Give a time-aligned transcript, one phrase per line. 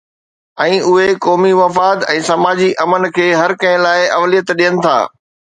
[0.63, 4.97] ۽ اهي قومي مفاد ۽ سماجي امن کي هر ڪنهن لاءِ اوليت ڏين ٿا.